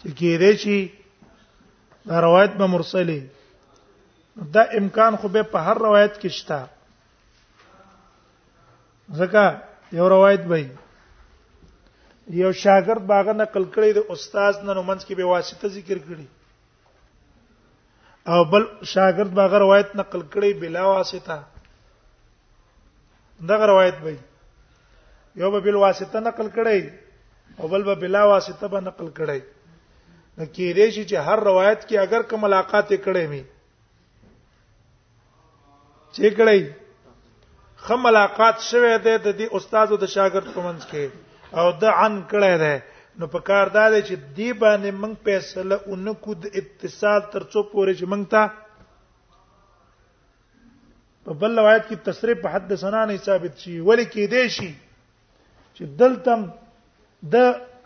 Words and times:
چې 0.00 0.08
کېدې 0.18 0.52
شي 0.66 0.80
دا 2.12 2.16
روایت 2.28 2.52
به 2.62 2.66
مرسلې 2.78 3.20
دا 4.60 4.66
امکان 4.84 5.16
خو 5.24 5.28
به 5.38 5.42
په 5.58 5.68
هر 5.68 5.76
روایت 5.90 6.14
کې 6.24 6.30
شته 6.40 6.60
ځکه 9.08 9.44
یو 9.98 10.08
روایت 10.08 10.42
به 10.50 10.60
یو 12.34 12.52
شاګرد 12.62 13.06
باغ 13.06 13.28
نقل 13.40 13.64
کړی 13.74 13.92
د 13.94 13.98
استاد 14.14 14.52
نن 14.66 14.76
ومنځ 14.78 15.04
کې 15.06 15.14
به 15.18 15.24
واسطه 15.24 15.68
ذکر 15.78 15.98
کړي 16.08 16.26
او 18.32 18.44
بل 18.44 18.62
شاګرد 18.92 19.32
باغ 19.40 19.52
روایت 19.54 19.94
نقل 19.96 20.22
کړی 20.32 20.52
بلا 20.60 20.82
واسطه 20.86 21.42
دغه 23.50 23.66
روایت 23.66 23.96
به 24.06 24.16
یو 25.42 25.50
به 25.50 25.60
بل 25.60 25.76
واسطه 25.82 26.20
نقل 26.20 26.48
کړی 26.56 26.80
او 27.60 27.68
بل 27.68 27.82
به 27.82 27.94
بلا 27.94 28.24
واسطه 28.28 28.68
به 28.68 28.80
نقل 28.80 29.08
کړی 29.18 29.40
نو 30.38 30.44
کې 30.54 30.66
دې 30.76 30.86
شي 30.94 31.04
چې 31.10 31.16
هر 31.26 31.38
روایت 31.50 31.80
کې 31.88 31.96
اگر 32.04 32.22
کوم 32.32 32.40
ملاقات 32.46 32.88
کړي 33.04 33.24
می 33.34 33.42
چې 36.18 36.26
کړی 36.40 36.58
خه 37.84 37.96
ملاقات 38.04 38.58
شوه 38.70 38.94
دی 39.04 39.14
د 39.24 39.28
دې 39.38 39.46
استاد 39.56 39.88
او 39.92 39.96
د 40.02 40.12
شاګرد 40.14 40.48
په 40.56 40.60
منځ 40.66 40.80
کې 40.90 41.04
او 41.60 41.66
د 41.80 41.84
عن 42.00 42.14
کړه 42.30 42.52
دی 42.62 42.76
نو 43.20 43.24
په 43.34 43.40
کار 43.48 43.66
دا 43.76 43.84
دی 43.92 44.00
چې 44.08 44.14
دی 44.36 44.48
باندې 44.62 44.90
موږ 45.00 45.14
فیصله 45.26 45.76
اونکو 45.90 46.30
د 46.46 46.58
اتصال 46.60 47.20
ترڅو 47.32 47.60
پورې 47.72 47.92
چې 47.98 48.04
موږ 48.12 48.24
ته 48.32 48.42
په 51.28 51.32
بل 51.40 51.58
روایت 51.60 51.84
کې 51.88 51.96
تصریح 52.10 52.40
په 52.42 52.48
حد 52.56 52.74
سنا 52.82 53.02
نه 53.10 53.16
ثابت 53.28 53.54
شي 53.64 53.74
ولې 53.88 54.06
کې 54.12 54.24
دی 54.34 54.42
شي 54.58 54.70
چې 55.76 55.84
دلتم 56.02 56.46
د 57.34 57.36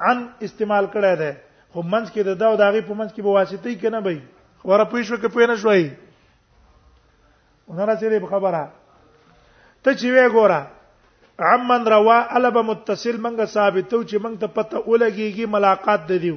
عن 0.08 0.19
استعمال 0.48 0.84
کړه 0.92 1.12
دی 1.22 1.32
خو 1.72 1.82
منځ 1.92 2.06
کې 2.12 2.22
د 2.28 2.38
دا 2.42 2.47
او 2.52 2.56
داغي 2.62 2.82
په 2.88 2.94
منځ 2.98 3.10
کې 3.14 3.22
به 3.27 3.36
واسطه 3.38 3.66
یې 3.69 3.82
کنه 3.82 3.98
بې 4.06 4.19
خبره 4.62 4.84
پوښوي 4.92 5.19
کې 5.25 5.38
پوه 5.38 5.50
نه 5.52 5.56
شوي 5.64 5.91
ونره 7.70 7.94
چې 8.00 8.30
خبره 8.30 8.64
ته 9.84 9.95
چې 10.00 10.09
وې 10.14 10.27
ګوره 10.34 10.61
عمن 11.53 11.83
روا 11.95 12.19
الب 12.39 12.56
متصل 12.70 13.17
منګه 13.27 13.45
ثابتو 13.56 13.98
چې 14.09 14.17
منګ 14.25 14.37
ته 14.41 14.47
پته 14.56 14.78
ولګيږي 14.91 15.47
ملاقات 15.56 16.00
د 16.11 16.22
دیو 16.25 16.37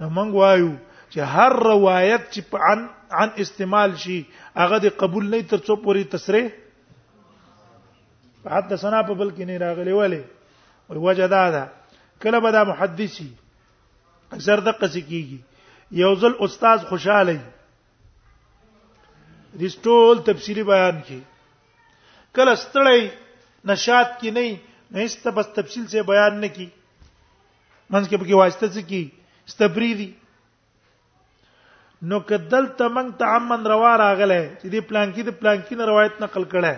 نو 0.00 0.08
منګ 0.16 0.32
وایو 0.40 0.72
چې 1.12 1.20
هر 1.36 1.52
روایت 1.70 2.22
چې 2.32 2.40
عن 2.70 2.80
عن 3.22 3.28
استعمال 3.44 3.90
شي 4.02 4.18
هغه 4.60 4.78
د 4.84 4.94
قبول 5.00 5.24
نه 5.32 5.40
تر 5.54 5.60
څو 5.70 5.76
پوری 5.86 6.04
تصریح 6.16 6.48
حد 8.54 8.70
سنا 8.82 9.00
په 9.10 9.14
بل 9.22 9.30
کې 9.36 9.44
نه 9.48 9.56
راغلی 9.64 9.92
ولی 9.98 10.22
وی 10.92 10.98
وجدا 11.08 11.42
ده 11.56 11.62
کله 12.22 12.38
به 12.46 12.50
دا 12.58 12.62
محدثي 12.70 13.28
اکثر 14.36 14.60
د 14.70 14.78
قصې 14.80 15.02
کیږي 15.10 15.38
یو 16.04 16.14
ځل 16.22 16.32
استاد 16.46 16.80
خوشاله 16.88 17.38
دي 19.60 19.68
ټول 19.88 20.22
تفصيلي 20.30 20.62
بیان 20.72 20.96
کړي 21.06 21.20
کله 22.36 22.52
ستړی 22.64 23.00
نشاط 23.70 24.12
کی 24.20 24.30
نه 24.36 24.44
نه 24.94 25.02
است 25.10 25.26
بس 25.38 25.46
تفصیل 25.58 25.82
سے 25.94 26.02
بیان 26.10 26.38
نه 26.44 26.48
کی 26.56 26.66
منځ 27.92 28.04
کې 28.08 28.18
به 28.22 28.36
واسطه 28.42 28.66
څه 28.74 28.82
کی 28.92 29.00
استبریدی 29.50 30.10
نو 32.10 32.16
کدل 32.30 32.64
تمنګ 32.78 33.08
تعمن 33.22 33.60
روا 33.72 33.92
راغله 34.04 34.40
چې 34.60 34.66
دی 34.74 34.80
پلان 34.92 35.08
کې 35.12 35.22
دی 35.26 35.32
پلان 35.42 35.58
کې 35.66 35.74
نه 35.80 35.84
روایت 35.92 36.14
نقل 36.24 36.44
کړه 36.54 36.74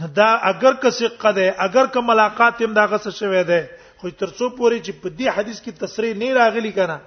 نه 0.00 0.06
دا 0.20 0.28
اگر 0.52 0.72
که 0.84 0.90
ثقه 1.00 1.30
ده 1.40 1.48
اگر 1.66 1.86
که 1.96 2.00
ملاقات 2.12 2.54
هم 2.66 2.72
دا 2.80 2.84
غسه 2.94 3.10
شوه 3.18 3.42
ده 3.52 3.60
خو 4.00 4.06
تر 4.22 4.30
څو 4.38 4.56
پوري 4.56 4.80
چې 4.80 4.92
په 5.02 5.08
دې 5.18 5.28
حدیث 5.38 5.58
کې 5.64 5.72
تصریح 5.84 6.12
نه 6.22 6.28
راغلی 6.40 6.72
کنه 6.80 6.98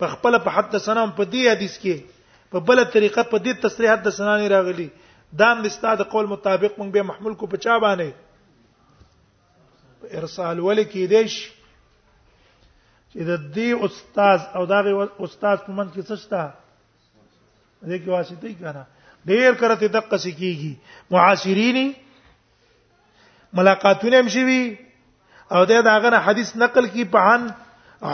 په 0.00 0.06
خپل 0.16 0.32
په 0.48 0.52
حد 0.56 0.74
سنام 0.88 1.10
په 1.20 1.24
دې 1.32 1.42
حدیث 1.56 1.74
کې 1.86 1.96
په 2.54 2.58
بل 2.70 2.80
طریقه 2.96 3.22
په 3.22 3.38
دې 3.46 3.52
تصریح 3.68 3.90
حد 3.92 4.06
سنان 4.18 4.38
نه 4.44 4.48
راغلی 4.56 4.88
دام 5.38 5.56
د 5.62 5.66
ستاد 5.74 5.98
قول 6.12 6.26
مطابق 6.28 6.72
مونږ 6.78 6.90
به 6.92 7.02
محمول 7.10 7.34
کو 7.40 7.44
پچا 7.56 7.74
باندې 7.82 8.08
ارسال 10.20 10.56
ول 10.60 10.80
کې 10.84 11.02
دیش 11.12 11.34
چې 13.12 13.18
د 13.30 13.32
دې 13.54 13.70
استاد 13.86 14.40
او 14.54 14.62
دغه 14.72 14.90
استاد 15.26 15.56
په 15.68 15.72
من 15.78 15.86
کې 15.94 16.02
څه 16.08 16.16
شته 16.24 16.42
دې 17.88 17.98
کې 18.02 18.08
واسطه 18.16 18.50
کنا 18.60 18.82
ډیر 19.30 19.50
کرته 19.62 19.86
دقه 19.88 20.16
سکیږي 20.26 20.74
معاصرینی 21.16 21.88
ملاقاتونه 23.60 24.16
هم 24.20 24.28
شي 24.36 24.60
او 25.54 25.60
دا 25.70 25.78
داغه 25.88 26.08
نه 26.16 26.20
حدیث 26.28 26.48
نقل 26.64 26.84
کی 26.98 27.04
په 27.16 27.20
عن 27.30 27.42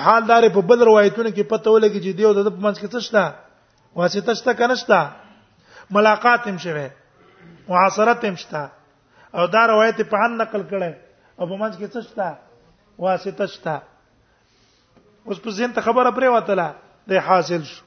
حال 0.06 0.22
دار 0.28 0.42
په 0.60 0.64
بل 0.70 0.78
روایتونو 0.82 1.28
کې 1.28 1.42
پته 1.56 1.68
ولګي 1.70 2.00
چې 2.04 2.16
دیو 2.16 2.34
د 2.38 2.40
منځ 2.48 2.78
کې 2.80 2.86
څه 2.96 3.00
شته 3.10 3.24
واسطه 4.04 4.30
شته 4.42 4.52
کنه 4.62 4.74
شته 4.86 5.00
ملاقات 6.00 6.42
هم 6.52 6.58
شوه 6.68 6.88
معاصرت 7.68 8.24
هم 8.24 8.68
او 9.34 9.46
دا 9.46 9.66
روایت 9.66 10.00
په 10.10 10.16
ان 10.26 10.32
نقل 10.36 10.62
کړه 10.70 10.90
او 11.38 11.44
په 11.50 11.54
منځ 11.60 11.74
کې 11.80 11.86
څه 11.92 12.00
شتا 12.06 12.30
واسطه 13.04 13.46
شتا 13.54 13.76
اوس 15.26 15.38
په 15.46 15.50
ځین 15.56 15.70
ته 15.78 15.84
خبره 15.88 16.10
پرې 16.16 16.28
وته 16.34 16.72
د 17.10 17.26
حاصل 17.26 17.62
شو 17.70 17.82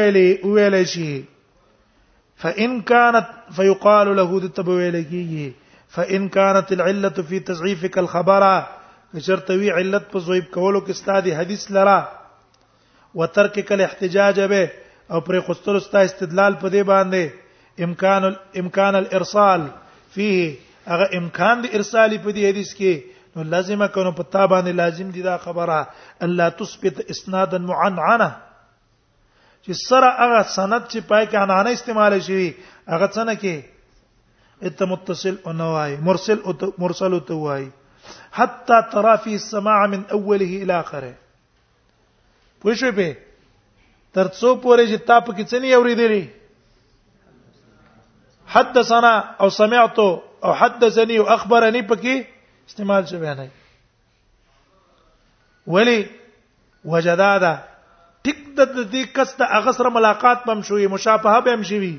ویلې 0.54 0.84
شي 0.96 1.14
فان 2.46 2.82
كانت 2.82 3.28
فيقال 3.58 4.08
له 4.16 4.40
د 4.48 4.54
تبویل 4.58 4.96
فان 5.98 6.30
كانت 6.30 6.72
العله 6.72 7.24
في 7.32 7.40
تضعيفك 7.40 7.98
الخبره 7.98 8.54
چرتوی 9.20 9.70
علت 9.70 10.08
په 10.12 10.20
زویب 10.26 10.44
کولو 10.56 10.80
کې 10.88 10.94
ستادي 11.02 11.32
حدیث 11.40 11.70
لرا 11.78 12.00
وترک 13.16 13.56
کل 13.68 13.82
احتجاج 13.82 14.40
به 14.50 14.68
او 15.12 15.20
پر 15.22 15.40
خستر 15.48 15.76
استا 15.76 16.00
استدلال 16.10 16.54
په 16.62 16.68
دې 16.70 16.84
باندې 16.84 17.24
امکان 17.86 18.24
ال... 18.24 18.36
امکان 18.60 18.96
الارسال 18.96 19.62
فيه 20.14 20.56
هغه 20.94 21.08
امکان 21.20 21.62
د 21.64 21.76
ارسال 21.80 22.16
په 22.18 22.32
دې 22.36 22.44
حدیث 22.50 22.72
کې 22.78 22.94
نو 23.36 23.44
لازمه 23.56 23.88
کونه 23.98 24.12
په 24.22 24.36
تابانه 24.38 24.72
لازم 24.80 25.12
دي 25.18 25.22
دا 25.28 25.36
خبره 25.44 25.82
الله 26.30 26.50
تثبت 26.62 26.96
اسنادا 27.16 27.58
معنعنه 27.66 28.30
چې 29.66 29.72
سره 29.90 30.10
هغه 30.22 30.42
سند 30.56 30.84
چې 30.92 31.00
پای 31.10 31.24
کې 31.28 31.38
انانه 31.44 31.70
استعمال 31.80 32.18
شي 32.22 32.54
هغه 32.88 33.08
څنګه 33.16 33.38
کې 33.42 33.56
اته 34.70 34.86
متصل 34.90 35.36
او 35.46 35.52
نوای 35.60 35.96
مرسل 36.10 36.40
او 36.48 36.52
مرسل 36.86 37.12
او 37.18 37.20
توای 37.30 37.66
حتا 38.32 38.82
ترى 38.92 39.18
فيه 39.18 39.36
السماع 39.36 39.88
من 39.88 40.04
اوله 40.12 40.52
الى 40.64 40.80
اخره 40.80 41.14
پوه 42.64 42.74
شو 42.74 42.92
به 42.92 43.14
تر 44.18 44.28
څو 44.28 44.54
پورې 44.66 44.84
چې 44.92 44.98
تا 45.10 45.20
په 45.20 45.36
کې 45.38 45.44
څه 45.54 45.62
نه 45.64 45.76
اوریدلې 45.80 46.24
حدثنا 48.56 49.14
او 49.42 49.50
سمعت 49.58 50.00
او 50.00 50.54
حدثني 50.62 51.18
او 51.24 51.28
اخبرني 51.38 51.82
پکې 51.92 52.72
استعمال 52.72 53.06
شوی 53.12 53.34
نه 53.42 53.48
ولی 55.74 56.00
وجدادا 56.94 57.54
ټیک 58.26 58.42
د 58.58 58.72
دې 58.72 59.14
کس 59.20 59.36
ته 59.42 59.54
هغه 59.60 59.72
سره 59.82 59.90
ملاقات 60.00 60.44
پم 60.50 60.62
شوی 60.72 60.88
مشابهه 60.96 61.40
به 61.46 61.54
هم 61.60 61.64
شوی 61.74 61.92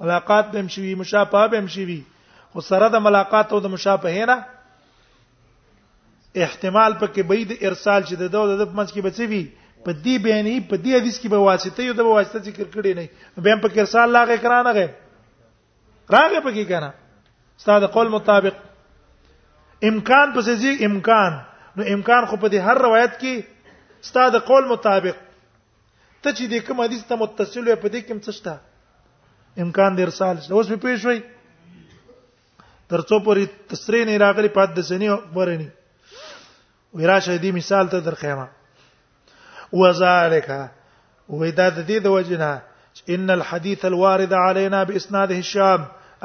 ملاقات 0.00 0.46
به 0.52 0.58
هم 0.64 0.68
شوی 0.76 0.94
مشابهه 1.04 1.46
به 1.54 1.58
هم 1.64 1.72
شوی 1.78 2.00
خو 2.56 2.60
سره 2.72 2.88
د 2.96 3.06
ملاقات 3.08 3.52
او 3.56 3.60
د 3.68 3.72
مشابهه 3.76 4.26
نه 4.32 4.44
احتمال 6.42 6.94
پکې 7.00 7.22
به 7.28 7.44
د 7.48 7.58
ارسال 7.68 8.02
چې 8.08 8.16
د 8.22 8.32
دوه 8.34 8.56
د 8.60 8.70
منځ 8.76 8.92
کې 8.92 9.02
بچي 9.06 9.26
وي 9.32 9.42
په 9.86 9.90
دې 10.04 10.14
بیانې 10.24 10.54
په 10.70 10.76
دې 10.84 10.92
حدیث 11.00 11.18
کې 11.20 11.28
به 11.32 11.38
واسطه 11.46 11.82
یو 11.88 11.94
د 11.98 12.06
واسطه 12.08 12.38
ذکر 12.50 12.66
کړی 12.74 12.92
نه 12.98 13.04
به 13.44 13.50
هم 13.54 13.60
پکې 13.64 13.80
ارسال 13.86 14.08
لاغه 14.18 14.36
کرانه 14.46 14.72
غي 14.78 14.86
راغه 16.14 16.40
پکې 16.46 16.64
کنه 16.70 16.90
استاد 17.60 17.82
قول 17.96 18.08
مطابق 18.16 18.56
امکان 19.90 20.32
پسې 20.38 20.54
زی 20.64 20.72
امکان 20.88 21.38
نو 21.76 21.82
امکان 21.98 22.24
خو 22.30 22.36
په 22.46 22.50
دې 22.52 22.58
هر 22.70 22.76
روایت 22.88 23.12
کې 23.20 23.34
استاد 24.06 24.38
قول 24.50 24.64
مطابق 24.74 25.16
ته 26.22 26.30
چې 26.36 26.44
د 26.54 26.66
کوم 26.66 26.82
حدیث 26.86 27.04
ته 27.12 27.20
متصل 27.22 27.62
وي 27.68 27.76
په 27.84 27.88
دې 27.94 28.00
کې 28.06 28.14
څه 28.24 28.30
شته 28.40 28.54
امکان 29.68 29.90
د 30.02 30.08
ارسال 30.10 30.36
شته 30.42 30.52
اوس 30.58 30.66
به 30.74 30.82
پېښ 30.88 31.06
وي 31.10 31.22
ترڅو 32.90 33.16
پورې 33.24 33.72
تسری 33.72 34.04
نه 34.10 34.16
راغلي 34.26 34.48
پات 34.60 34.74
د 34.76 34.86
سنی 34.92 35.08
ورني 35.40 35.68
ویراشه 36.94 37.38
دی 37.42 37.50
مثال 37.58 37.86
ته 37.92 38.00
درخېما 38.06 38.46
وذالک 39.82 40.48
ودا 41.40 41.68
د 41.76 41.78
دې 41.88 41.98
د 42.02 42.06
وجنا 42.16 42.50
ان 43.16 43.26
الحديث 43.38 43.80
الوارد 43.84 44.32
علينا 44.46 44.80
باسناد 44.90 45.30
هشام 45.40 45.80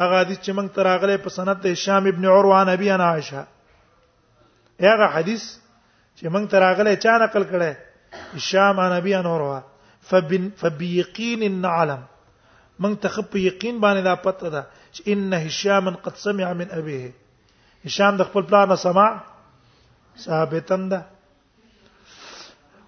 اغادي 0.05 0.35
چې 0.43 0.49
موږ 0.57 0.67
تراغله 0.77 1.15
په 1.23 1.29
سند 1.37 1.65
هشام 1.73 2.03
ابن 2.11 2.23
عروه 2.33 2.59
نبی 2.71 2.91
انا 2.97 3.07
عائشه 3.13 3.43
هغه 4.81 5.07
حدیث 5.15 5.43
چې 6.17 6.23
موږ 6.33 6.43
تراغله 6.55 6.95
چا 7.05 7.17
نقل 7.23 7.43
کړي 7.51 7.73
هشام 8.37 8.77
نبی 8.95 9.15
انا 9.21 9.33
عروه 9.35 9.59
فبيقين 10.61 11.47
نعلم 11.65 12.01
موږ 12.79 12.93
تخپ 13.07 13.35
یقین 13.45 13.75
باندې 13.81 14.03
دا 14.11 14.15
پته 14.27 14.49
ده 14.49 14.63
چې 14.93 15.01
ان 15.07 15.33
هشام 15.47 15.89
قد 16.07 16.15
سمع 16.27 16.53
من 16.63 16.71
ابيه 16.81 17.13
هشام 17.89 18.17
د 18.23 18.31
خپل 18.31 18.41
پلان 18.53 18.75
سماع 18.85 19.09
ثابتن 20.25 20.89
ده 20.89 21.03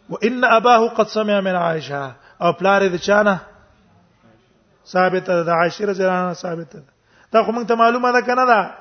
وان 0.10 0.44
اباه 0.44 0.88
قد 0.90 1.08
سمع 1.08 1.42
من 1.42 1.56
عائشه 1.56 2.16
او 2.42 2.54
پلار 2.54 2.88
د 2.88 2.96
چانه 2.96 3.40
ثابت 4.86 5.30
ده 5.32 5.52
عائشه 5.52 5.86
رضی 5.86 6.04
الله 6.04 6.18
عنها 6.18 6.34
ثابت 6.34 6.74
ده 6.76 6.84
دا 7.32 7.44
خو 7.44 7.52
موږ 7.52 7.68
ته 7.68 7.76
معلومه 7.76 8.12
ده 8.12 8.22
کنه 8.22 8.46
دا 8.46 8.76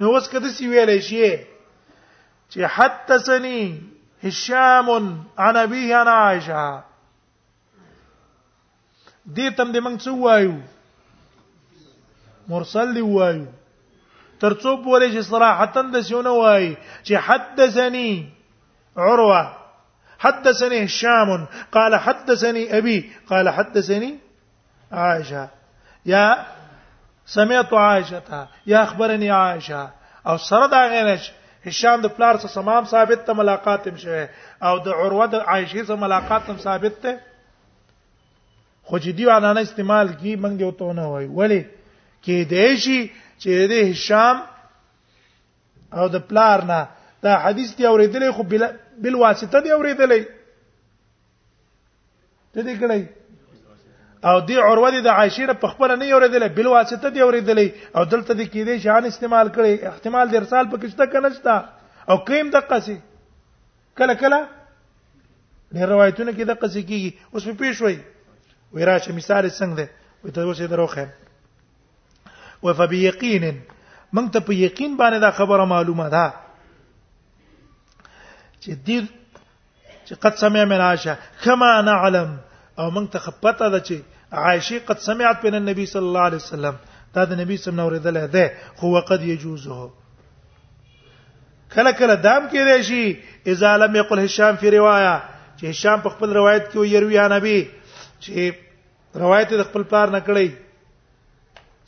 نو 0.00 0.08
اوس 0.14 0.28
کده 0.28 0.48
سی 0.50 0.68
ویلې 0.70 0.98
شي 0.98 1.36
چې 2.50 2.58
حدثني 2.76 3.80
هشام 4.24 4.90
عن 5.38 5.56
ابيه 5.56 5.96
عن 5.96 6.08
عائشه 6.08 6.82
دې 9.34 9.56
تم 9.56 9.72
دې 9.72 9.80
موږ 9.80 9.98
څه 10.04 10.08
وایو 10.20 10.56
مرسل 12.48 12.94
دی 12.94 13.00
وایو 13.02 13.46
ترڅو 14.42 14.74
پورې 14.84 15.06
چې 15.14 15.20
صراحتن 15.30 15.90
د 15.94 16.06
شونه 16.08 16.30
وای 16.38 16.66
چې 17.06 17.14
حدثني 17.28 18.08
عروه 19.06 19.42
حدثني 20.24 20.80
هشام 20.84 21.34
قال 21.76 21.94
حدثني 22.06 22.64
ابي 22.80 22.98
قال 23.28 23.48
حدثني 23.58 24.14
عائشه 25.02 25.44
یا 26.12 26.24
سمعت 27.36 27.72
عائشه 27.84 28.46
یا 28.72 28.82
اخبرني 28.82 29.30
عائشه 29.30 29.92
او 30.26 30.36
سره 30.48 30.66
دا 30.76 30.82
غینش 30.94 31.30
هشام 31.66 32.00
د 32.00 32.06
پلار 32.16 32.38
سره 32.42 32.48
سمام 32.56 32.84
ثابت 32.94 33.24
ته 33.26 33.32
ملاقات 33.42 33.88
هم 33.88 33.96
شوه 33.96 34.28
او 34.62 34.78
د 34.88 35.00
عروه 35.02 35.26
د 35.36 35.46
عائشه 35.54 35.84
سره 35.84 35.96
ملاقات 36.06 36.50
هم 36.50 36.56
ثابت 36.66 36.94
ته 37.02 37.20
خو 38.90 38.98
جدي 39.06 39.26
وانه 39.26 39.62
استعمال 39.66 40.08
کی 40.12 40.36
منګ 40.36 40.60
یو 40.60 40.70
ته 40.80 40.92
نه 41.00 41.10
وای 41.12 41.26
ولی 41.26 41.62
کې 41.68 42.48
دیشي 42.56 43.02
چې 43.42 43.66
د 43.70 43.74
هشام 43.92 44.36
او 45.98 46.08
د 46.08 46.16
پلار 46.28 46.58
نه 46.70 46.80
دا 47.24 47.32
حدیث 47.44 47.70
دی 47.78 47.84
اوریدلې 47.86 48.30
خو 48.36 48.42
بل 48.52 48.62
بل 49.04 49.14
واسطه 49.24 49.58
دی 49.64 49.70
اوریدلې 49.78 50.22
ته 52.54 52.60
دې 52.68 52.74
کړی 52.82 53.00
او 54.28 54.36
دی 54.48 54.56
عروه 54.66 54.90
دی 54.94 55.00
د 55.04 55.08
عائشه 55.18 55.54
په 55.62 55.66
خپل 55.74 55.90
نه 56.00 56.06
اوریدلې 56.14 56.48
بل 56.58 56.66
واسطه 56.66 57.08
دی 57.14 57.20
اوریدلې 57.26 57.68
او 57.96 58.04
دلته 58.12 58.32
دی 58.40 58.46
کې 58.52 58.60
دې 58.66 58.76
شان 58.84 59.04
استعمال 59.10 59.46
کړي 59.56 59.72
احتمال 59.92 60.26
د 60.30 60.34
ارسال 60.42 60.64
په 60.72 60.76
کشته 60.84 61.04
کې 61.12 61.20
نشتا 61.26 61.56
او 62.10 62.16
کیم 62.28 62.50
د 62.56 62.66
قصې 62.70 62.96
کله 63.98 64.14
کله 64.22 64.40
د 65.74 65.90
روایتونو 65.92 66.32
کې 66.36 66.44
د 66.50 66.54
قصې 66.62 66.80
کیږي 66.88 67.10
اوس 67.34 67.44
په 67.48 67.54
پیښ 67.62 67.74
وای 67.84 67.96
وای 68.74 68.84
راشه 68.90 69.12
مثال 69.20 69.44
څنګه 69.50 69.76
دی 69.78 69.86
وای 70.24 70.32
ته 70.36 70.40
اوسې 70.48 70.66
دروخه 70.74 71.06
و 72.64 72.72
فبيقين 72.72 73.44
موږ 74.12 74.32
ته 74.36 74.40
په 74.48 74.54
یقین 74.60 74.96
باندې 75.00 75.18
دا 75.24 75.30
خبره 75.40 75.64
معلومه 75.72 76.06
ده 76.08 76.32
چې 78.60 78.70
دې 78.86 79.00
چې 80.06 80.14
قد 80.26 80.34
سمع 80.44 80.64
من 80.72 80.80
عائشه 80.80 81.16
كما 81.46 81.68
نعلم 81.90 82.30
او 82.78 82.86
موږ 82.90 83.10
ته 83.16 83.24
خپته 83.26 83.68
ده 83.74 83.80
چې 83.80 83.94
عائشه 84.44 84.78
قد 84.92 84.98
سمعت 85.08 85.44
من 85.48 85.54
النبي 85.60 85.86
صلى 85.92 86.02
الله 86.02 86.20
عليه 86.20 86.36
وسلم 86.44 86.76
دا 87.18 87.24
د 87.30 87.40
نبی 87.40 87.56
سم 87.64 87.74
نو 87.80 87.88
ردل 87.90 88.16
ده 88.30 88.52
خو 88.78 88.88
وقد 88.96 89.22
يجوزه 89.32 89.76
کله 91.74 91.92
کله 92.00 92.14
دام 92.28 92.48
کې 92.48 92.56
راشي 92.56 93.18
اذا 93.54 93.76
لم 93.84 93.96
يقل 94.02 94.18
هشام 94.24 94.56
في 94.64 94.70
روايه 94.78 95.14
چې 95.58 95.64
هشام 95.74 96.02
په 96.06 96.16
خپل 96.16 96.32
روایت 96.38 96.66
کې 96.72 96.76
ویروي 96.76 97.14
یا 97.20 97.28
نبی 97.36 97.56
چې 98.20 98.52
روایت 99.26 99.52
د 99.60 99.70
خپل 99.70 99.82
پلار 99.92 100.10
نه 100.18 100.20
کړی 100.30 100.52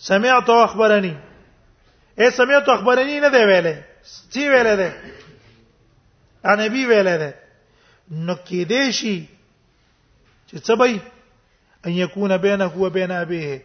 سمعت 0.05 0.51
اخبرني 0.51 1.13
اے 2.19 2.31
سمعت 2.37 2.69
اخبرني 2.69 3.21
نه 3.21 3.29
دی 3.29 3.45
ویلې 3.45 3.75
چی 4.33 4.41
ویلې 4.49 4.75
ده 4.81 4.93
انبي 6.53 6.87
ویلې 6.87 7.17
ده 7.23 7.31
نو 8.27 8.35
کې 8.35 8.63
دې 8.71 8.91
شي 8.99 9.17
چې 10.49 10.57
څه 10.67 10.75
به 10.79 11.01
ان 11.87 11.93
يكون 11.93 12.37
بينه 12.37 12.65
هو 12.67 12.91
بين 12.91 13.11
ابيه 13.11 13.59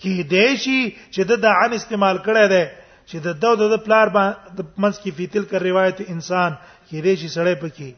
کې 0.00 0.22
دې 0.32 0.56
شي 0.56 0.96
چې 1.14 1.22
د 1.22 1.44
عن 1.44 1.72
استعمال 1.72 2.16
کړی 2.26 2.48
دی 2.54 2.64
چې 3.08 3.16
د 3.26 3.40
دو 3.42 3.54
د 3.76 3.76
پلار 3.88 4.08
باندې 4.08 4.62
منځ 4.76 4.96
کې 5.02 5.10
فیتل 5.16 5.44
کر 5.50 5.62
روایت 5.62 6.00
انسان 6.08 6.54
کې 6.88 6.98
دې 7.04 7.14
شي 7.20 7.28
سړی 7.28 7.54
پکې 7.62 7.90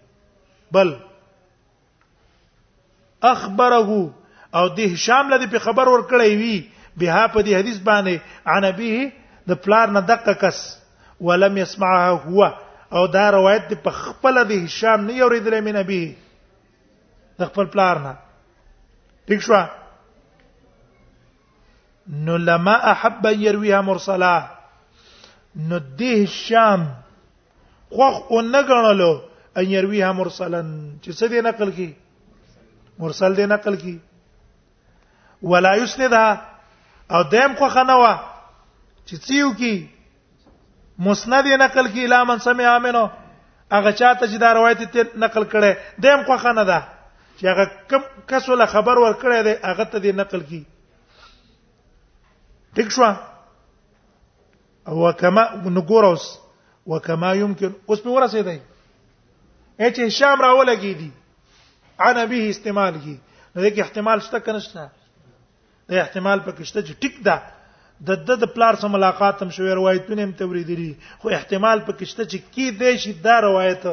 بل 0.73 0.97
اخبره 3.35 4.11
او 4.59 4.69
د 4.75 4.79
هشام 4.93 5.31
لدی 5.31 5.47
په 5.55 5.59
خبر 5.69 5.89
ور 5.89 6.03
کړی 6.11 6.31
وی 6.41 6.59
بها 6.99 7.25
په 7.33 7.41
دې 7.47 7.53
حدیث 7.63 7.79
باندې 7.79 8.21
عن 8.55 8.65
ابيه 8.65 9.13
د 9.51 9.61
پلار 9.67 9.91
نه 9.97 10.01
دقه 10.13 10.33
کس 10.43 10.61
ولم 11.29 11.59
يسمعها 11.59 12.09
هو 12.09 12.59
او 12.99 13.03
دا 13.17 13.27
روایت 13.35 13.75
په 13.75 13.91
خپل 14.03 14.43
د 14.51 14.65
هشام 14.67 15.01
نه 15.11 15.15
اوریدلې 15.21 15.61
مې 15.67 15.77
نبی 15.81 16.03
د 17.39 17.43
خپل 17.53 17.67
پلار 17.77 17.99
نه 18.07 18.15
ٹھیک 19.31 19.41
شو 19.49 19.61
نو 22.27 22.37
لما 22.51 22.75
احب 22.95 23.27
يرويها 23.31 23.81
مرسلا 23.91 24.35
نو 25.57 25.79
دې 25.79 26.13
هشام 26.25 26.87
خوخ 27.97 28.21
اونګنلو 28.29 29.19
ان 29.57 29.65
يرويها 29.65 30.13
مرسلا 30.13 30.61
چې 31.03 31.11
څه 31.11 31.27
دې 31.27 31.45
نقل 31.49 31.73
کی 31.81 31.91
مرسل 33.05 33.37
دې 33.37 33.51
نقل 33.57 33.77
کی 33.87 33.99
ولا 35.53 35.75
يسندها 35.81 36.57
او 37.11 37.23
دیم 37.33 37.51
خو 37.59 37.67
خنوا 37.75 38.13
چې 39.07 39.15
سیو 39.27 39.49
کی 39.59 39.77
مسند 41.07 41.47
نقل 41.63 41.87
کی 41.93 42.01
الا 42.05 42.19
من 42.25 42.39
سمع 42.45 42.65
امنو 42.77 43.05
هغه 43.73 43.93
چاته 43.93 44.29
چې 44.29 44.41
دا 44.45 44.51
روایت 44.59 44.81
ته 44.97 45.03
نقل 45.25 45.43
کړي 45.53 45.73
دیم 46.07 46.21
خو 46.27 46.35
خنه 46.43 46.65
ده 46.71 46.79
چې 47.39 47.45
هغه 47.51 47.65
کم 47.93 48.03
کس 48.33 48.45
ولا 48.53 48.67
خبر 48.75 48.95
ور 49.05 49.13
کړی 49.23 49.41
دی 49.49 49.55
هغه 49.63 49.85
ته 49.95 49.99
دی 50.07 50.13
نقل 50.21 50.41
کی 50.51 50.63
ټیک 52.79 52.89
شو 52.99 53.07
او 54.89 55.05
کما 55.23 55.43
نګوروس 55.65 56.25
وکما 56.93 57.31
يمكن 57.41 57.71
اوس 57.91 58.01
په 58.03 58.11
ورسه 58.11 58.41
دی 58.43 58.61
اې 59.81 59.87
چې 59.93 60.09
شام 60.21 60.37
راولګی 60.49 60.95
دی 61.03 61.11
عن 62.07 62.17
به 62.33 62.45
استعمال 62.55 62.95
کی 63.05 63.17
نو 63.17 63.59
دغه 63.63 63.81
احتمال 63.85 64.19
شته 64.29 64.39
کنه 64.49 64.59
شته 64.69 64.85
دا 65.91 66.01
احتمال 66.01 66.39
پکشته 66.47 66.83
چې 66.89 67.01
ټیک 67.05 67.15
ده 67.29 67.37
د 68.09 68.19
د 68.31 68.39
د 68.43 68.49
پلار 68.57 68.77
سره 68.81 68.91
ملاقات 68.95 69.43
هم 69.45 69.51
شوی 69.57 69.73
روایتونه 69.79 70.23
هم 70.25 70.33
توریدلی 70.41 70.91
خو 71.23 71.31
احتمال 71.37 71.81
پکشته 71.87 72.25
چې 72.25 72.55
کی 72.57 72.67
دې 72.71 73.05
شي 73.05 73.13
دا 73.27 73.37
روایت 73.47 73.87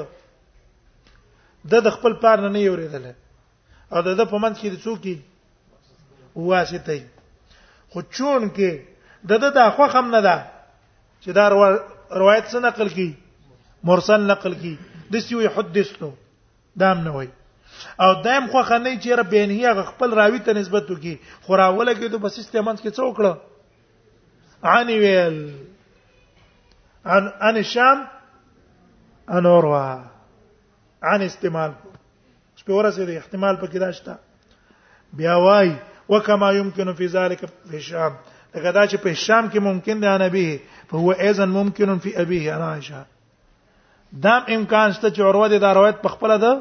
د 1.73 1.85
د 1.85 1.95
خپل 1.97 2.17
پلار 2.23 2.43
نه 2.45 2.49
نه 2.55 2.63
یوریدل 2.65 3.05
او 3.11 4.03
د 4.09 4.17
د 4.21 4.29
په 4.33 4.41
منځ 4.43 4.65
کې 4.65 4.73
د 4.73 4.83
څوکي 4.87 6.43
واسطه 6.49 7.95
خو 7.95 8.01
چون 8.17 8.51
کې 8.59 9.23
د 9.31 9.41
د 9.45 9.55
د 9.59 9.71
اخو 9.71 9.89
هم 9.95 10.05
نه 10.15 10.21
ده 10.27 10.35
چې 10.49 11.39
دا 11.39 11.47
روایت 12.21 12.45
څه 12.51 12.65
نقل 12.67 12.93
کی 12.99 13.07
مرسل 13.91 14.29
نقل 14.35 14.59
کی 14.65 14.75
د 15.15 15.25
سیو 15.29 15.47
حدیث 15.57 15.89
نو 16.03 16.11
دام 16.83 17.01
نه 17.07 17.11
وای 17.15 17.29
او 18.03 18.09
دیم 18.25 18.43
خو 18.51 18.59
خنې 18.69 18.93
چې 19.01 19.09
رب 19.19 19.29
بینه 19.33 19.55
هغه 19.67 19.83
خپل 19.91 20.09
راوی 20.19 20.39
ته 20.47 20.53
نسبت 20.59 20.91
وکي 20.91 21.15
خو 21.45 21.55
راوله 21.61 21.93
کې 21.95 22.07
دوه 22.11 22.19
بس 22.25 22.39
استعمال 22.39 22.75
کې 22.77 22.89
څو 22.97 23.05
کړه 23.17 23.33
عن 24.63 24.87
ویل 25.03 25.37
عن 27.15 27.23
ان 27.49 27.63
شام 27.71 28.05
ان 29.37 29.45
اوروا 29.45 30.01
عن 31.09 31.21
استعمال 31.29 31.71
سپوره 32.63 32.91
سي 32.97 33.17
احتمال 33.17 33.55
پکې 33.55 33.79
داشته 33.85 34.15
بیا 35.19 35.35
وای 35.47 35.75
وکما 36.09 36.51
يمكن 36.51 36.93
في 36.93 37.07
ذلك 37.17 37.45
في 37.45 37.73
الشام 37.83 38.13
لکه 38.55 38.71
دا 38.71 38.87
چې 38.87 38.95
په 38.95 39.13
شام 39.25 39.49
کې 39.49 39.57
ممکن 39.69 40.01
دی 40.01 40.07
انبي 40.07 40.47
فهو 40.89 41.11
ايضا 41.11 41.45
ممكن 41.45 41.97
في 41.99 42.21
ابيه 42.21 42.55
انا 42.55 42.69
عائشه 42.71 43.05
دا 44.11 44.55
امکان 44.55 44.91
شته 44.93 45.09
چې 45.09 45.19
اوروا 45.19 45.47
د 45.47 45.63
روایت 45.75 45.95
په 46.01 46.07
خپل 46.09 46.37
ده 46.41 46.53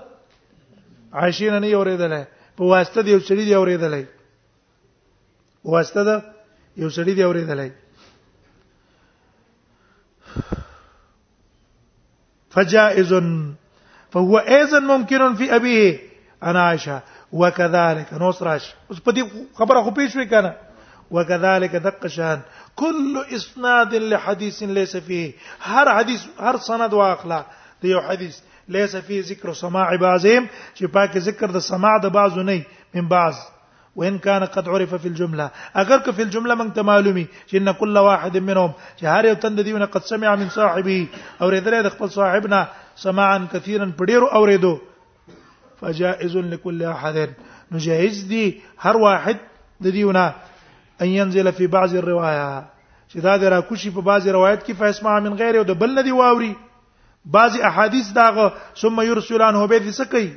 عايشين 1.14 1.52
نه 1.52 1.58
نه 1.58 1.74
اوریدلې 1.84 2.22
په 2.58 2.64
واسطه 2.64 3.02
د 3.02 3.08
یو 3.08 3.20
سړي 3.26 3.44
دی 3.48 3.54
اوریدلې 3.54 4.04
واسطه 5.64 6.02
د 6.02 6.22
یو 6.76 6.88
سړي 6.90 7.14
دی 7.18 7.24
اوریدلې 7.24 7.70
فجائز 12.54 13.12
فهو 14.14 14.38
ايضا 14.38 14.78
ممكن 14.80 15.34
في 15.34 15.56
ابيه 15.56 16.00
انا 16.42 16.62
عائشه 16.62 17.00
وكذلك 17.32 18.08
نصرش 18.12 18.74
اوس 18.90 18.98
په 19.00 19.12
دې 19.12 19.28
خبره 19.58 19.82
خو 19.82 19.90
پیښ 19.90 20.16
وکړه 20.16 20.52
وكذلك 21.10 21.76
دقشان 21.76 22.40
كل 22.76 23.24
اسناد 23.30 23.94
لحديث 23.94 24.62
ليس 24.62 24.96
فيه 24.96 25.30
هر 25.62 25.94
حديث 25.96 26.26
هر 26.40 26.56
سند 26.58 26.92
واخلا 26.92 27.42
دی 27.82 27.88
یو 27.88 28.00
ليس 28.68 28.96
فيه 28.96 29.20
ذکر 29.24 29.52
سماع 29.52 29.88
بعضهم 29.96 30.46
چې 30.78 30.84
پاک 30.96 31.18
ذکر 31.28 31.50
د 31.50 31.58
سماع 31.60 31.96
د 32.04 32.08
بعضو 32.16 32.42
نه 32.42 32.62
من 32.94 33.06
بعض 33.08 33.34
وان 33.96 34.18
كان 34.18 34.44
قد 34.44 34.68
عرف 34.68 34.94
في 34.94 35.08
الجمله 35.08 35.50
اگر 35.74 35.98
که 35.98 36.12
في 36.12 36.22
الجمله 36.22 36.54
من 36.54 36.70
معلومي 36.76 37.26
چې 37.50 37.54
ان 37.54 37.72
كل 37.72 37.98
واحد 37.98 38.36
منهم 38.36 38.70
چې 38.98 39.04
هر 39.04 39.24
یو 39.24 39.34
تند 39.34 39.60
دیونه 39.64 39.84
قد 39.86 40.02
سمع 40.02 40.34
من 40.34 40.48
صاحبه 40.48 41.06
او 41.42 41.50
ریدل 41.50 41.82
د 41.82 41.88
خپل 41.90 42.08
صاحبنا 42.16 42.64
سماعا 42.96 43.46
كثيرا 43.52 43.84
پډیرو 43.98 44.32
اوریدو 44.34 44.76
فجائز 45.80 46.36
لكل 46.36 46.82
احد 46.84 47.16
نجهز 47.16 47.84
جائز 47.86 48.22
دي 48.28 48.44
هر 48.84 48.96
واحد 48.96 49.36
د 49.80 49.86
دیونه 49.88 50.32
ان 51.02 51.06
ينزل 51.08 51.52
في 51.52 51.66
بعض 51.66 51.94
الروايه 51.94 52.64
چې 53.10 53.16
دا 53.22 53.36
درا 53.36 53.60
کوشي 53.60 53.90
په 53.90 54.00
بعض 54.00 54.28
روایت 54.28 54.62
کې 54.66 54.72
فاسمع 54.78 55.18
من 55.20 55.34
غيره 55.34 55.58
او 55.58 55.64
د 55.64 55.80
بل 55.80 55.98
ندي 55.98 56.10
واوري 56.12 56.54
بعضی 57.24 57.60
احادیث 57.62 58.12
داغه 58.14 58.52
ثم 58.76 59.00
يرسلان 59.00 59.54
هو 59.54 59.66
به 59.66 59.78
دې 59.78 59.94
څه 59.98 60.04
کوي 60.12 60.32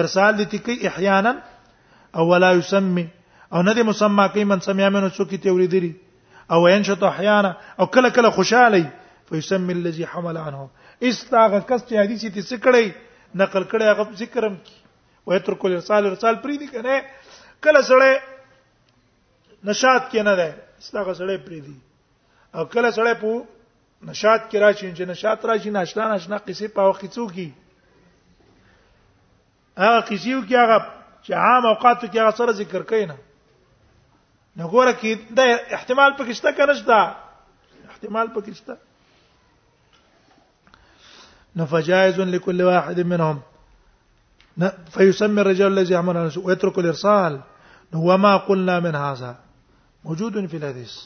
ارسال 0.00 0.44
دي 0.44 0.58
کوي 0.58 0.88
احيانا 0.88 1.42
او 2.16 2.28
ولا 2.30 2.52
يسمي 2.52 3.06
او 3.52 3.62
نه 3.62 3.74
دې 3.74 3.82
مسما 3.88 4.26
کوي 4.28 4.44
من 4.44 4.60
سمیا 4.60 4.88
منو 4.88 5.10
څوک 5.10 5.30
ته 5.42 5.50
ورېدري 5.52 5.92
او 6.52 6.68
ينشط 6.68 7.02
احيانا 7.02 7.56
او 7.80 7.86
کله 7.86 8.08
کله 8.08 8.30
خوشالي 8.30 8.86
فيسمي 9.28 9.72
الذي 9.72 10.06
حمل 10.06 10.36
عنه 10.38 10.68
استاغه 11.02 11.58
کس 11.60 11.80
چې 11.88 11.92
حدیث 11.92 12.24
دې 12.24 12.42
څه 12.42 12.56
کړي 12.64 12.86
نقل 13.34 13.62
کړي 13.62 13.82
هغه 13.82 14.08
ذکرم 14.16 14.54
کی 14.64 14.74
ويترك 15.26 15.64
الارسال 15.64 16.06
ارسال 16.06 16.34
پری 16.34 16.58
دي 16.58 16.66
کنه 16.66 17.00
کله 17.64 17.80
سره 17.92 18.18
نشاط 19.64 20.10
کې 20.10 20.18
نه 20.20 20.34
ده 20.36 20.56
استاغه 20.80 21.12
سره 21.12 21.36
پری 21.46 21.60
دي 21.60 21.76
او 22.54 22.64
کله 22.64 22.90
سره 22.90 23.14
په 23.14 23.42
نشاط 24.08 24.40
کې 24.50 24.58
راشي 24.60 24.86
چې 24.96 25.04
نشاط 25.08 25.44
راشي 25.46 25.70
ناشنا 25.70 26.04
ناشنا 26.12 26.36
قصې 26.46 26.68
په 26.76 26.88
وختو 26.90 27.24
کې 27.28 27.50
هغه 29.82 29.98
قصې 30.08 30.34
کې 30.48 30.56
هغه 30.62 30.78
چې 31.24 31.32
عام 31.32 31.66
اوقات 31.70 31.98
کې 32.12 32.20
هغه 32.20 32.30
سره 32.38 32.52
ذکر 32.60 32.82
کینا 32.92 33.16
نو 34.56 34.68
ګوره 34.70 34.92
کې 35.02 35.14
دا 35.40 35.44
احتمال 35.80 36.12
پکې 36.16 36.32
شته 36.32 36.52
کنه 36.60 36.74
شته 36.78 37.90
احتمال 37.90 38.26
پکې 38.34 38.52
شته 38.54 38.76
نو 41.60 41.66
فجائز 41.74 42.20
لكل 42.20 42.62
واحد 42.70 43.00
منهم 43.00 43.40
فيسمي 44.96 45.40
الرجال 45.44 45.72
الذي 45.78 45.94
عمل 46.00 46.16
ويترك 46.22 46.78
الارسال 46.78 47.38
وما 48.08 48.32
قلنا 48.48 48.80
من 48.88 48.94
هذا 49.04 49.36
موجود 50.08 50.42
في 50.54 50.56
الحديث 50.56 50.96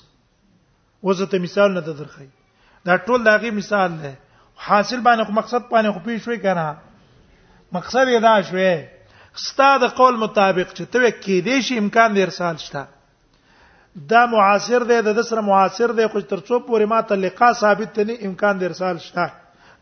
وزت 1.09 1.35
مثال 1.47 1.75
نه 1.75 1.81
درخی 1.93 2.27
دا 2.87 2.97
ټول 3.07 3.25
داغي 3.25 3.50
مثال 3.59 3.93
دی 4.03 4.09
حاصل 4.69 5.00
باندې 5.00 5.25
خو 5.26 5.33
مقصد 5.38 5.62
باندې 5.71 5.91
خو 5.95 6.00
پیښ 6.00 6.29
وی 6.29 6.38
کنه 6.38 6.76
مقصد 7.76 8.09
یې 8.09 8.21
دا 8.21 8.43
شوی 8.50 8.87
ستاد 9.47 9.83
قول 10.00 10.17
مطابق 10.25 10.69
چې 10.76 10.85
ته 10.93 11.11
کې 11.23 11.37
دې 11.47 11.61
شي 11.69 11.79
امکان 11.85 12.14
د 12.19 12.26
ارسال 12.26 12.57
شته 12.64 12.85
دا 14.12 14.21
معاصر 14.35 14.85
دی 14.91 15.00
د 15.07 15.19
سره 15.31 15.41
معاصر 15.49 15.93
دی 16.00 16.07
خو 16.12 16.21
تر 16.35 16.41
څو 16.41 16.61
پورې 16.67 16.85
ما 16.95 17.00
ته 17.11 17.17
لقا 17.25 17.53
ثابت 17.62 17.99
نه 18.05 18.17
امکان 18.31 18.59
د 18.62 18.71
ارسال 18.71 18.99
شته 18.99 19.33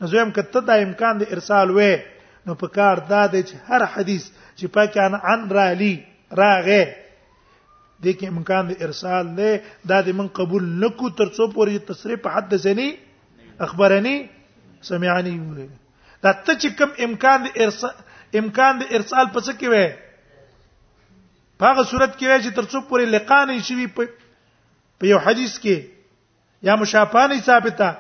نو 0.01 0.07
زه 0.15 0.23
هم 0.25 0.31
کته 0.39 0.61
دا 0.71 0.75
امکان 0.87 1.19
د 1.23 1.31
ارسال 1.39 1.69
وې 1.77 2.01
نو 2.49 2.55
په 2.65 2.77
کار 2.79 2.97
دا 3.13 3.27
د 3.37 3.51
هر 3.69 3.85
حدیث 3.97 4.27
چې 4.57 4.67
پاکه 4.79 5.03
ان 5.09 5.15
ان 5.15 5.51
را 5.51 5.75
لې 5.75 6.41
راغې 6.43 7.02
د 8.05 8.13
کې 8.19 8.29
امکان 8.35 8.67
د 8.71 8.83
ارسال 8.87 9.27
له 9.41 9.51
دا 9.91 9.99
د 10.07 10.17
من 10.21 10.29
قبول 10.39 10.65
نکو 10.85 11.09
ترڅو 11.19 11.47
پورې 11.57 11.79
تصریح 11.91 12.17
په 12.25 12.29
حد 12.37 12.53
ځنی 12.65 12.89
اخبرني 13.67 14.15
سمعاني 14.89 15.35
دا 16.25 16.33
ته 16.45 16.53
چې 16.61 16.69
کوم 16.81 16.91
امکان 17.09 17.39
د 17.47 17.51
ارسال 17.67 17.95
امکان 18.41 18.79
د 18.81 18.97
ارسال 18.99 19.27
پس 19.37 19.47
کې 19.59 19.69
وې 19.75 20.41
په 21.59 21.65
هغه 21.71 21.83
صورت 21.91 22.13
کې 22.19 22.27
وې 22.31 22.39
چې 22.45 22.51
ترڅو 22.61 22.79
پورې 22.89 23.05
لقان 23.15 23.49
شي 23.67 23.87
په 23.97 25.09
یو 25.13 25.19
حدیث 25.27 25.55
کې 25.67 25.77
یا 26.71 26.75
مشافانی 26.83 27.39
ثابته 27.51 27.91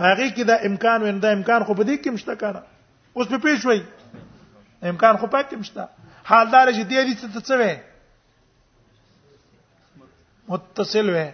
په 0.00 0.08
هغه 0.10 0.26
کې 0.34 0.44
دا 0.50 0.56
امکان 0.70 1.06
ونده 1.08 1.32
امکان 1.38 1.64
خو 1.68 1.74
په 1.82 1.90
دې 1.92 2.02
کې 2.02 2.10
مشته 2.16 2.40
کاره 2.42 2.62
اوس 3.16 3.28
په 3.34 3.38
پیښ 3.46 3.70
وې 3.70 4.90
امکان 4.94 5.16
خو 5.22 5.26
پاتې 5.36 5.54
مشته 5.62 5.88
حالدار 6.32 6.66
چې 6.76 6.82
دې 6.90 7.00
دې 7.06 7.14
څه 7.20 7.38
څه 7.48 7.54
وې 7.62 7.72
متصل 10.52 11.08
وي 11.16 11.26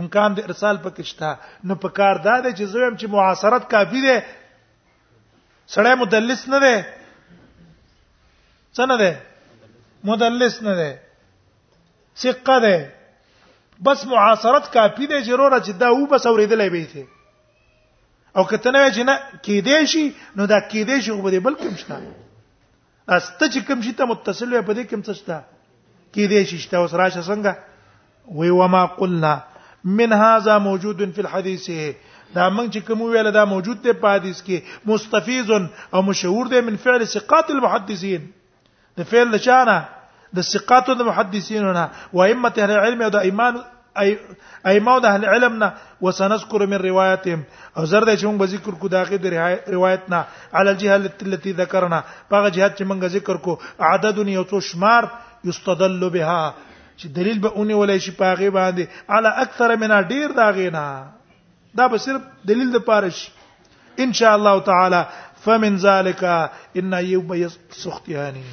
امکان 0.00 0.28
د 0.38 0.48
ارسال 0.48 0.76
پکې 0.84 1.02
شته 1.10 1.28
نو 1.68 1.74
په 1.84 1.88
کار 1.98 2.14
دا 2.26 2.34
دی 2.46 2.52
چې 2.58 2.64
زویم 2.74 2.94
چې 3.00 3.06
معاصرت 3.14 3.62
کافی 3.74 4.00
دی 4.06 4.16
سړی 5.76 5.92
مدلس 6.02 6.42
نه 6.54 6.58
دی 6.64 6.76
څنګه 8.78 8.96
دی 9.02 9.12
مدلس 10.10 10.54
نه 10.68 10.74
دی 10.80 10.90
ثقه 12.24 12.56
دی 12.66 12.76
بس 13.88 13.98
معاصرت 14.14 14.64
کافی 14.78 15.04
دی 15.12 15.22
ضروره 15.30 15.58
چې 15.66 15.80
دا 15.84 15.90
و 15.96 16.02
بس 16.14 16.24
اوریدلې 16.32 16.68
به 16.78 16.84
ته 16.94 17.04
او 18.40 18.44
کته 18.54 18.68
نه 18.76 18.80
چې 18.94 19.02
نه 19.10 19.14
کې 19.48 19.56
دی 19.68 19.78
شي 19.94 20.04
نو 20.08 20.42
دا 20.54 20.60
کې 20.72 20.82
دی 20.90 20.96
شي 21.06 21.10
خو 21.20 21.24
به 21.28 21.38
بل 21.50 21.56
کوم 21.62 21.74
شته 21.84 21.96
استه 22.04 23.44
چې 23.50 23.60
کوم 23.68 23.78
شي 23.88 23.92
ته 24.00 24.04
متصل 24.14 24.48
وي 24.54 24.62
په 24.68 24.78
دې 24.80 24.84
کوم 24.90 25.02
څه 25.10 25.14
شته 25.20 25.36
کې 25.48 26.24
دی 26.34 26.40
شي 26.52 26.56
شته 26.66 26.76
اوس 26.84 26.92
راشه 27.02 27.22
څنګه 27.28 27.52
وما 28.28 28.84
قلنا 28.84 29.42
من 29.84 30.12
هذا 30.12 30.58
موجود 30.58 31.10
في 31.10 31.20
الحديث 31.20 31.70
دا 32.34 32.48
موږ 32.50 32.66
چې 32.74 32.80
کوم 32.86 33.00
ویل 33.02 33.30
دا 33.34 33.44
موجود 33.44 33.82
دی 33.84 33.92
په 34.04 34.14
حدیث 34.14 34.38
کې 34.42 34.60
مستفیض 34.86 35.50
او 35.94 36.00
مشهور 36.02 36.46
دی 36.54 36.60
من 36.70 36.76
فعل 36.84 37.04
ثقات 37.12 37.50
المحدثین 37.50 38.24
د 39.00 39.06
فعل 39.10 39.28
لشانه 39.34 39.76
د 40.38 40.46
ثقات 40.48 40.88
المحدثین 40.96 41.68
نه 41.76 41.84
و 42.12 42.22
ائمه 42.24 42.52
اهل 42.58 42.70
العلم 42.78 43.02
او 43.08 43.12
د 43.16 43.28
ایمان 43.28 43.60
اي 43.98 44.14
د 45.04 45.08
اهل 45.12 45.24
علمنا 45.36 45.70
وسنذكر 46.00 46.66
من 46.74 46.82
رواياتهم 46.88 47.44
او 47.78 47.84
زرد 47.92 48.12
چې 48.18 48.24
موږ 48.24 48.46
ذکر 48.56 48.74
کو 48.84 48.88
داغه 48.98 49.16
د 49.16 49.26
روایتنا 49.78 50.24
على 50.52 50.70
الجهه 50.70 51.30
التي 51.30 51.56
ذكرنا 51.64 52.02
باغه 52.30 52.48
جهات 52.48 52.78
چې 52.78 52.84
موږ 52.92 53.16
ذکر 53.18 53.36
کو 53.48 53.58
عدد 53.92 54.22
یو 54.34 54.60
شمار 54.72 55.10
يستدل 55.52 56.02
بها 56.10 56.54
چې 57.00 57.06
دلیل 57.16 57.38
به 57.44 57.50
اونې 57.56 57.74
ولای 57.80 58.00
شي 58.06 58.12
پاغه 58.20 58.48
باندې 58.58 58.84
علی 59.16 59.30
اکثر 59.44 59.68
منا 59.82 60.00
ډیر 60.12 60.28
دا 60.40 60.48
غینا 60.58 60.86
دا 61.78 61.84
به 61.94 61.98
صرف 62.06 62.22
دلیل 62.50 62.68
د 62.74 62.78
پاره 62.90 63.10
شي 63.20 63.28
ان 64.06 64.10
شاء 64.20 64.32
الله 64.38 64.56
تعالی 64.70 65.02
فمن 65.48 65.74
ذالک 65.88 66.20
ان 66.82 66.92
یوم 67.14 67.28
یسختیانی 67.46 68.46